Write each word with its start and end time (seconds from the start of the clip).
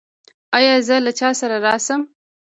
ایا 0.57 0.75
زه 0.87 0.95
له 1.05 1.11
چا 1.19 1.29
سره 1.39 1.57
راشم؟ 1.65 2.01